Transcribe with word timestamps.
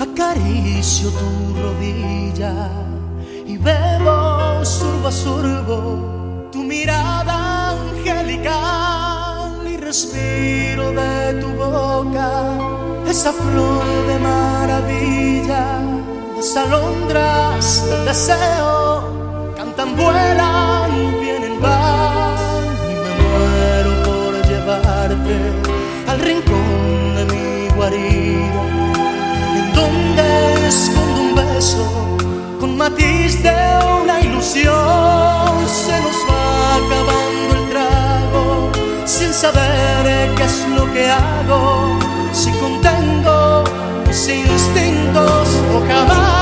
acaricio 0.00 1.10
tu 1.10 1.60
rodilla 1.60 2.70
y 3.46 3.58
bebo 3.58 4.64
surbo 4.64 5.08
a 5.08 5.12
surbo 5.12 6.48
tu 6.50 6.62
mirada 6.62 7.72
angelical 7.72 9.68
y 9.70 9.76
respiro 9.76 10.92
de 10.92 11.34
tu 11.42 11.48
boca 11.48 12.30
esa 13.06 13.32
flor 13.34 13.84
de 14.08 14.18
maravilla. 14.18 15.78
Las 16.34 16.56
alondras 16.56 17.84
del 17.90 18.04
deseo 18.06 19.52
cantan, 19.56 19.94
vuelan, 19.94 21.20
vienen, 21.20 21.60
van 21.60 22.64
y 22.90 22.94
me 23.02 23.12
muero 23.20 23.90
por 24.06 24.32
llevarte 24.48 25.36
al 26.08 26.18
rincón 26.20 26.55
saber 39.52 40.34
qué 40.36 40.44
es 40.44 40.68
lo 40.76 40.92
que 40.92 41.08
hago, 41.08 41.98
si 42.32 42.50
contengo 42.52 43.64
mis 44.06 44.28
instintos 44.28 45.48
o 45.74 45.80
jamás 45.88 46.35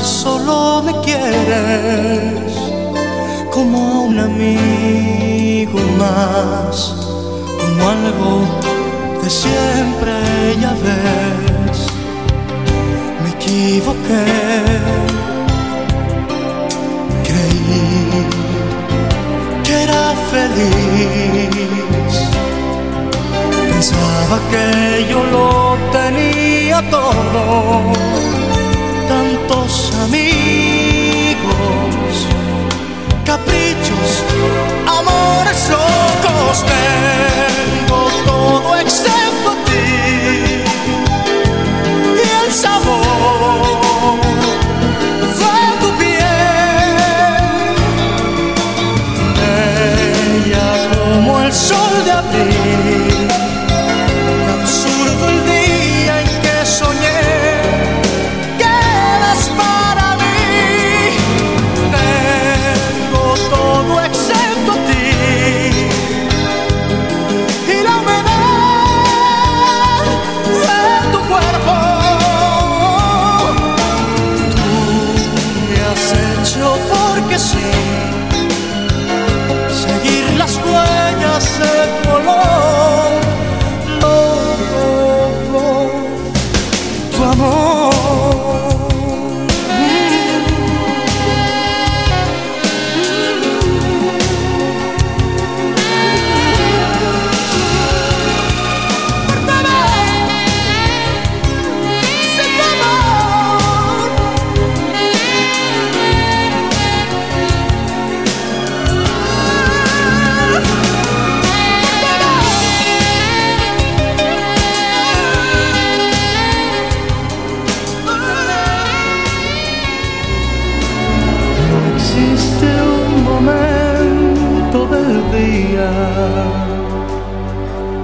solo 0.00 0.82
me 0.82 0.92
quieres 1.00 2.52
como 3.50 4.04
un 4.04 4.18
amigo 4.18 5.78
más, 5.98 6.94
como 7.60 7.88
algo 7.88 8.32
de 9.22 9.30
siempre, 9.30 10.12
ya 10.60 10.72
ves. 10.84 11.78
Me 13.22 13.30
equivoqué, 13.30 14.24
creí 17.28 18.26
que 19.64 19.74
era 19.82 20.04
feliz. 20.32 22.14
Pensaba 23.70 24.36
que 24.50 25.06
yo 25.10 25.20
lo 25.34 25.76
tenía 25.92 26.82
todo, 26.90 27.92
amigos, 30.02 31.44
caprichos, 33.24 34.22
amores 34.86 35.68
locos. 35.68 36.64
Tengo 36.64 38.08
todo 38.24 38.76
excepto 38.78 39.50
a 39.50 39.54
ti 39.66 40.23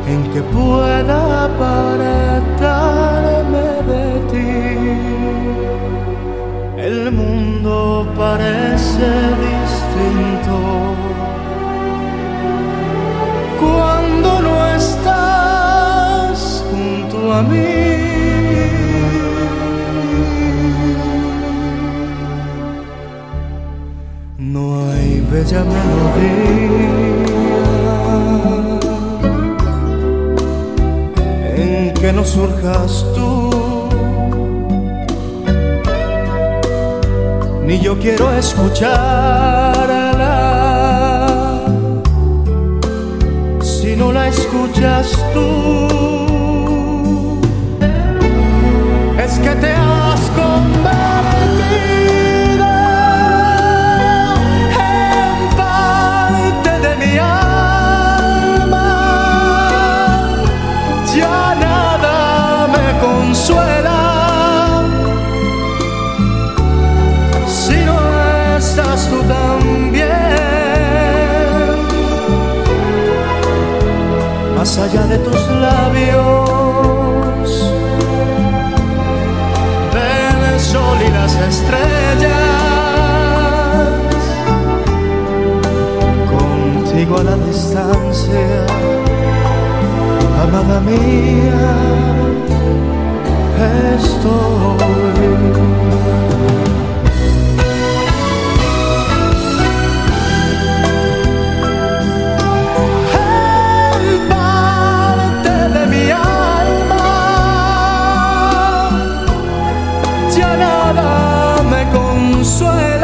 en 0.07 0.23
que 0.33 0.41
pueda 0.43 1.45
apartarme 1.45 3.69
de 3.91 4.07
ti. 4.33 4.57
El 6.89 6.99
mundo 7.13 8.07
parece 8.17 9.09
distinto 9.49 10.57
cuando 13.61 14.29
no 14.41 14.55
estás 14.77 16.37
junto 16.71 17.17
a 17.33 17.35
mí. 17.43 17.91
bella 25.31 25.65
melodía 25.65 26.90
surjas 32.31 33.05
tú. 33.15 33.51
Ni 37.67 37.81
yo 37.81 37.99
quiero 37.99 38.33
escucharla 38.33 39.61
si 43.61 43.97
no 43.97 44.13
la 44.13 44.29
escuchas 44.29 45.07
tú. 45.35 45.90
Amada 90.43 90.81
mía, 90.81 91.61
estoy. 93.95 94.61
En 112.63 113.00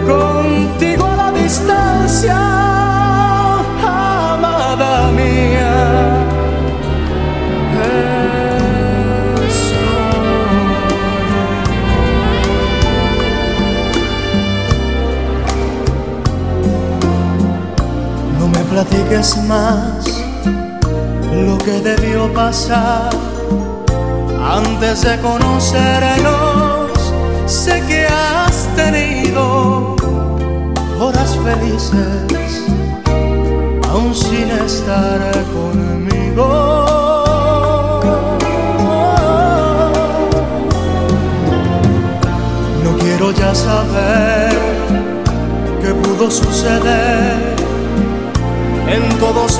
contigo 0.06 1.06
a 1.06 1.16
la 1.16 1.32
distancia, 1.32 2.36
amada 3.82 5.10
mía. 5.12 5.59
Platiques 19.20 19.36
más 19.44 20.06
lo 21.32 21.58
que 21.58 21.80
debió 21.80 22.32
pasar 22.32 23.10
antes 24.42 25.02
de 25.02 25.18
conocernos. 25.20 26.90
Sé 27.46 27.82
que 27.86 28.06
has 28.06 28.68
tenido 28.76 29.96
horas 30.98 31.36
felices, 31.44 32.64
aún 33.90 34.14
sin 34.14 34.50
estar 34.50 35.32
conmigo. 35.52 35.99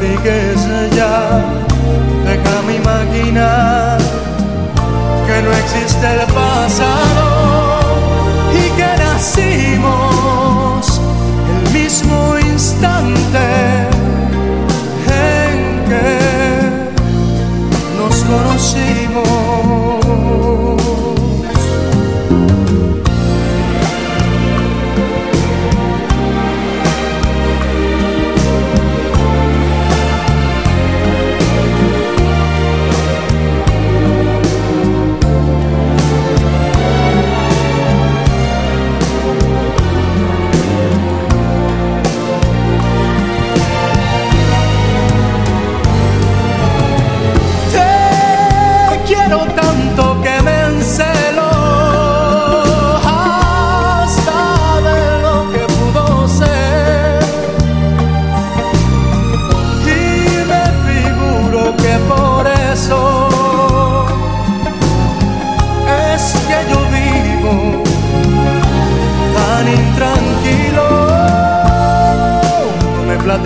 Me 0.00 0.16
platiques 0.16 0.66
ya, 0.96 1.42
déjame 2.24 2.76
imaginar 2.76 3.98
que 5.26 5.42
no 5.42 5.52
existe 5.52 6.06
el 6.06 6.26
pasado 6.32 7.80
y 8.52 8.70
que 8.76 8.96
nacimos 9.04 11.00
el 11.54 11.62
mismo 11.72 12.38
instante 12.38 12.99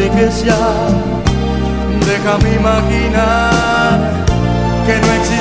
Ya 0.05 0.55
déjame 2.07 2.55
imaginar 2.57 3.99
que 4.87 4.95
no 5.01 5.13
existe 5.15 5.34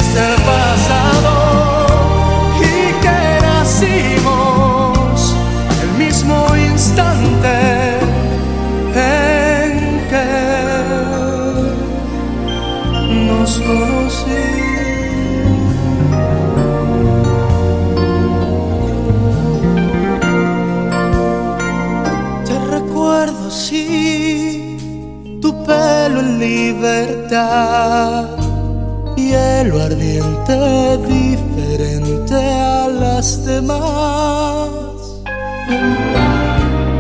mitad. 27.34 28.26
Hielo 29.16 29.82
ardiente 29.82 30.98
diferente 31.08 32.36
a 32.36 32.88
las 32.88 33.46
demás. 33.46 34.70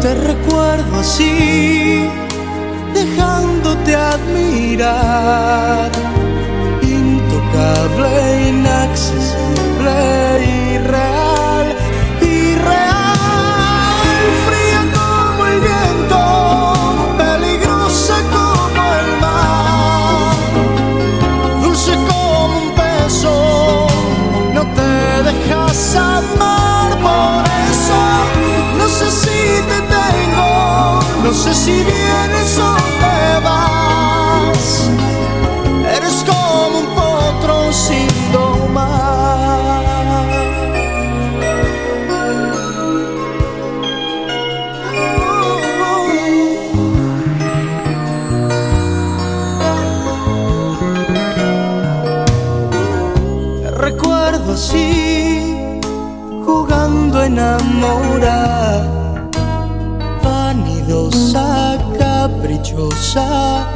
Te 0.01 0.13
recuerdo 0.15 0.99
así, 0.99 2.07
dejándote 2.93 3.95
admirar. 3.95 5.91
Caprichosa, 62.73 63.67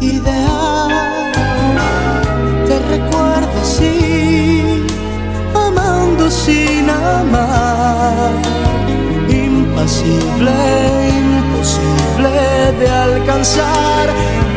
ideal. 0.00 0.90
Te 2.66 2.78
recuerdo 2.78 3.60
así, 3.62 4.84
amando 5.54 6.30
sin 6.30 6.88
amar, 6.90 8.32
impasible, 9.28 10.52
imposible 11.18 12.30
de 12.78 12.90
alcanzar, 12.90 14.08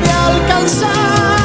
de 0.04 0.12
alcanzar. 0.12 1.37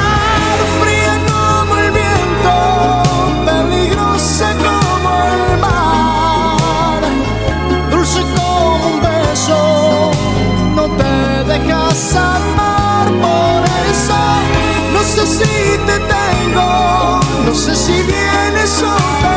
Te 15.87 15.99
tengo, 15.99 17.21
no 17.45 17.55
sé 17.55 17.75
si 17.75 17.93
vienes 18.03 18.83
o 18.83 19.32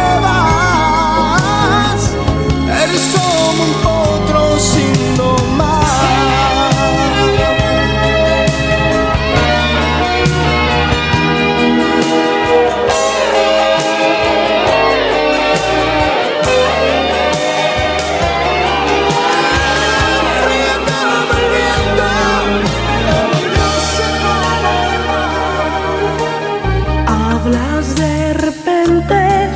Hablas 27.45 27.95
de 27.95 28.33
repente 28.33 29.49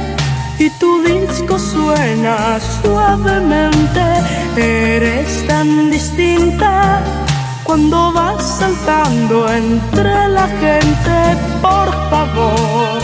y 0.60 0.69
tu 0.79 1.01
disco 1.01 1.58
suena 1.58 2.60
suavemente. 2.84 4.03
Eres 4.55 5.48
tan 5.48 5.89
distinta 5.89 7.01
cuando 7.63 8.13
vas 8.13 8.43
saltando 8.60 9.51
entre 9.51 10.27
la 10.27 10.48
gente. 10.62 11.15
Por 11.63 11.89
favor, 12.12 13.00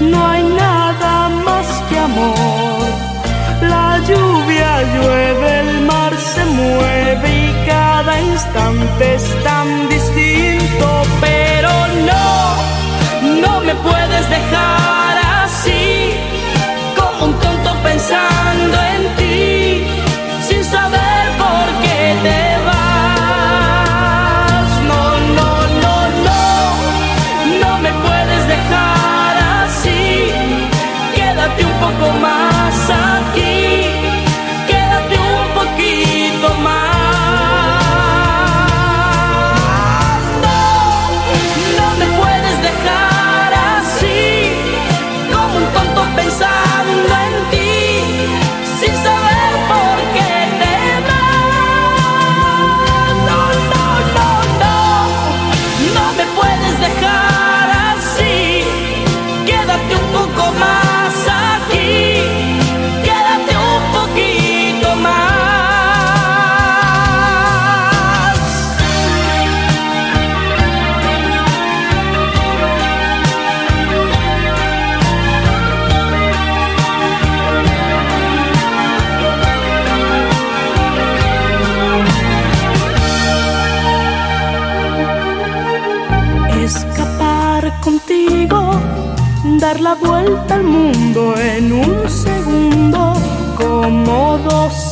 no 0.00 0.28
hay 0.28 0.44
nada 0.44 1.28
más 1.44 1.66
que 1.88 1.98
amor. 1.98 2.86
La 3.62 3.98
lluvia 4.06 4.70
llueve, 4.94 5.60
el 5.60 5.86
mar 5.86 6.12
se 6.16 6.44
mueve 6.44 7.28
y 7.48 7.66
cada 7.66 8.20
instante 8.20 9.14
es 9.16 9.24
tan 9.42 9.88
distinto, 9.88 11.02
como 31.98 32.33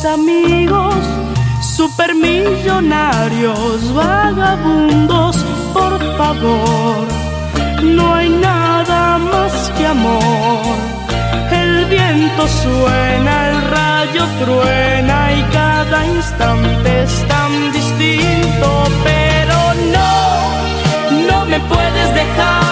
amigos, 0.05 0.95
supermillonarios, 1.61 3.93
vagabundos, 3.93 5.37
por 5.73 5.99
favor, 6.17 7.07
no 7.81 8.15
hay 8.15 8.29
nada 8.29 9.17
más 9.17 9.71
que 9.77 9.87
amor. 9.87 10.75
El 11.51 11.85
viento 11.85 12.45
suena, 12.47 13.49
el 13.49 13.61
rayo 13.69 14.25
truena 14.43 15.33
y 15.33 15.43
cada 15.53 16.05
instante 16.05 17.03
es 17.03 17.27
tan 17.27 17.71
distinto, 17.71 18.83
pero 19.03 19.73
no, 19.93 20.41
no 21.27 21.45
me 21.45 21.59
puedes 21.61 22.13
dejar 22.13 22.62